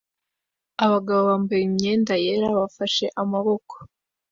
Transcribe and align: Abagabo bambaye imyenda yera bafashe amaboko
Abagabo 0.85 1.21
bambaye 1.29 1.61
imyenda 1.69 2.13
yera 2.23 2.47
bafashe 2.59 3.05
amaboko 3.21 3.73